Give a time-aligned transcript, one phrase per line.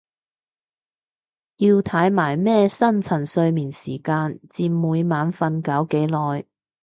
[1.57, 6.45] 要睇埋咩深層睡眠時間佔每晚瞓覺幾耐？